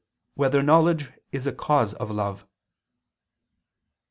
[0.35, 2.43] 2] Whether Knowledge Is a Cause of Love?